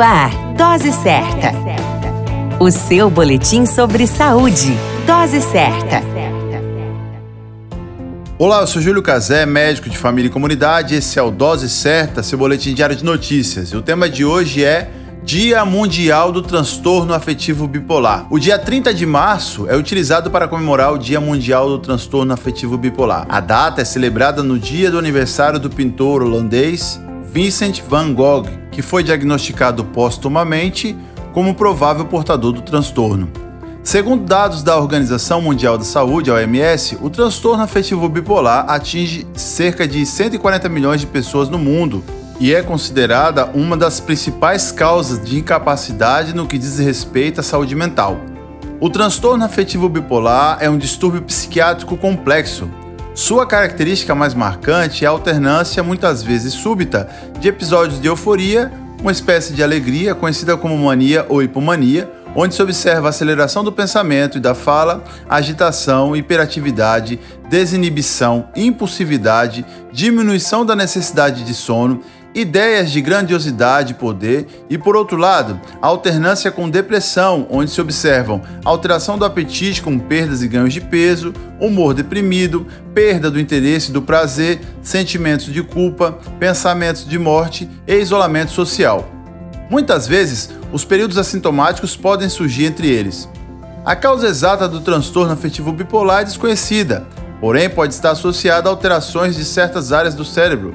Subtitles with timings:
[0.00, 1.52] Ar, Dose Certa.
[2.58, 4.74] O seu boletim sobre saúde.
[5.06, 6.02] Dose Certa.
[8.38, 10.94] Olá, eu sou Júlio Cazé, médico de família e comunidade.
[10.94, 13.72] Esse é o Dose Certa, seu boletim diário de notícias.
[13.72, 14.90] E o tema de hoje é
[15.22, 18.26] Dia Mundial do Transtorno Afetivo Bipolar.
[18.30, 22.78] O dia 30 de março é utilizado para comemorar o Dia Mundial do Transtorno Afetivo
[22.78, 23.26] Bipolar.
[23.28, 26.98] A data é celebrada no dia do aniversário do pintor holandês
[27.32, 30.96] Vincent van Gogh, que foi diagnosticado póstumamente
[31.32, 33.30] como provável portador do transtorno.
[33.84, 40.04] Segundo dados da Organização Mundial da Saúde, OMS, o transtorno afetivo bipolar atinge cerca de
[40.04, 42.02] 140 milhões de pessoas no mundo
[42.40, 47.76] e é considerada uma das principais causas de incapacidade no que diz respeito à saúde
[47.76, 48.18] mental.
[48.80, 52.68] O transtorno afetivo bipolar é um distúrbio psiquiátrico complexo.
[53.20, 57.06] Sua característica mais marcante é a alternância, muitas vezes súbita,
[57.38, 62.62] de episódios de euforia, uma espécie de alegria conhecida como mania ou hipomania, onde se
[62.62, 71.44] observa a aceleração do pensamento e da fala, agitação, hiperatividade, desinibição, impulsividade, diminuição da necessidade
[71.44, 72.00] de sono
[72.34, 77.80] ideias de grandiosidade e poder, e por outro lado, a alternância com depressão, onde se
[77.80, 83.90] observam alteração do apetite com perdas e ganhos de peso, humor deprimido, perda do interesse
[83.90, 89.08] e do prazer, sentimentos de culpa, pensamentos de morte e isolamento social.
[89.68, 93.28] Muitas vezes, os períodos assintomáticos podem surgir entre eles.
[93.84, 97.06] A causa exata do transtorno afetivo bipolar é desconhecida,
[97.40, 100.74] porém pode estar associada a alterações de certas áreas do cérebro,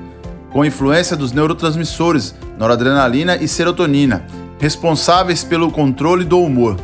[0.56, 4.26] com influência dos neurotransmissores noradrenalina e serotonina,
[4.58, 6.78] responsáveis pelo controle do humor.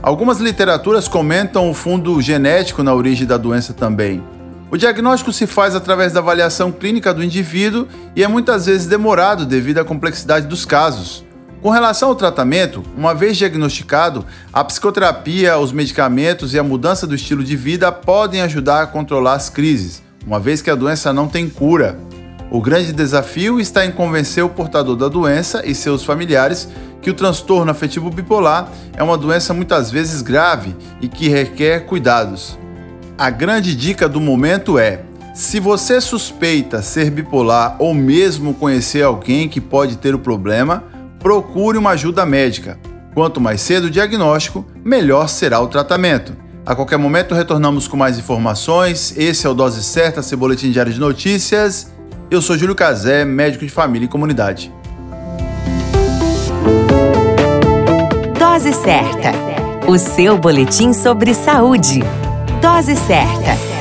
[0.00, 4.22] Algumas literaturas comentam o fundo genético na origem da doença também.
[4.70, 9.44] O diagnóstico se faz através da avaliação clínica do indivíduo e é muitas vezes demorado
[9.44, 11.24] devido à complexidade dos casos.
[11.60, 17.16] Com relação ao tratamento, uma vez diagnosticado, a psicoterapia, os medicamentos e a mudança do
[17.16, 21.26] estilo de vida podem ajudar a controlar as crises, uma vez que a doença não
[21.26, 21.98] tem cura.
[22.50, 26.68] O grande desafio está em convencer o portador da doença e seus familiares
[27.02, 32.58] que o transtorno afetivo bipolar é uma doença muitas vezes grave e que requer cuidados.
[33.18, 35.02] A grande dica do momento é:
[35.34, 40.84] se você suspeita ser bipolar ou mesmo conhecer alguém que pode ter o problema,
[41.20, 42.78] procure uma ajuda médica.
[43.12, 46.34] Quanto mais cedo o diagnóstico, melhor será o tratamento.
[46.64, 49.14] A qualquer momento retornamos com mais informações.
[49.16, 51.97] Esse é o Dose Certa, seu boletim diário de notícias.
[52.30, 54.70] Eu sou Júlio Cazé, médico de família e comunidade.
[58.38, 59.32] Dose certa.
[59.86, 62.00] O seu boletim sobre saúde.
[62.60, 63.77] Dose certa